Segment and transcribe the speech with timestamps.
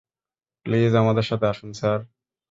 [0.65, 1.99] Please, আমাদের সাথে আসুন, স্যার!